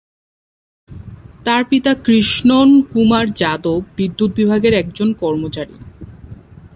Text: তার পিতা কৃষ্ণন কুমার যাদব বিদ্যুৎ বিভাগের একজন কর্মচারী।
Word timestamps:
তার 1.45 1.61
পিতা 1.69 1.91
কৃষ্ণন 2.05 2.69
কুমার 2.93 3.25
যাদব 3.33 3.81
বিদ্যুৎ 3.97 4.31
বিভাগের 4.35 4.73
একজন 4.73 5.09
কর্মচারী। 5.13 5.75